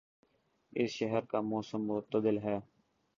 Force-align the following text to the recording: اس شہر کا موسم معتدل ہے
اس 0.73 0.89
شہر 0.91 1.23
کا 1.31 1.39
موسم 1.41 1.81
معتدل 1.87 2.37
ہے 2.37 2.57